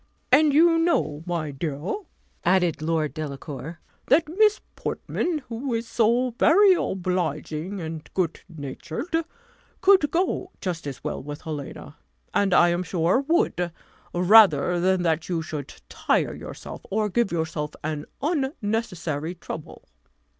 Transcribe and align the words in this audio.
"And 0.31 0.51
you 0.51 0.79
know, 0.79 1.21
my 1.27 1.51
dear," 1.51 1.93
added 2.43 2.81
Lord 2.81 3.13
Delacour, 3.13 3.79
"that 4.07 4.27
Miss 4.27 4.59
Portman, 4.75 5.43
who 5.47 5.75
is 5.75 5.87
so 5.87 6.31
very 6.39 6.73
obliging 6.73 7.79
and 7.79 8.09
good 8.15 8.41
natured, 8.49 9.15
could 9.79 10.09
go 10.09 10.53
just 10.59 10.87
as 10.87 11.03
well 11.03 11.21
with 11.21 11.41
Helena; 11.43 11.97
and 12.33 12.51
I 12.51 12.69
am 12.69 12.81
sure, 12.81 13.21
would, 13.27 13.71
rather 14.11 14.79
than 14.79 15.03
that 15.03 15.29
you 15.29 15.43
should 15.43 15.71
tire 15.87 16.33
yourself, 16.33 16.81
or 16.89 17.07
give 17.07 17.31
yourself 17.31 17.73
an 17.83 18.05
unnecessary 18.23 19.35
trouble." 19.35 19.87